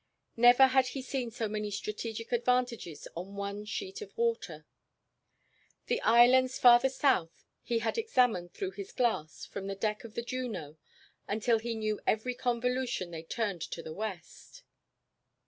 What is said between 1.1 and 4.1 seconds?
so many strategic advantages on one sheet